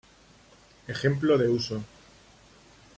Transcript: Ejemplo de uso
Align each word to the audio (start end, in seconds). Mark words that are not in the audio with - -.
Ejemplo 0.87 1.37
de 1.37 1.47
uso 1.47 1.83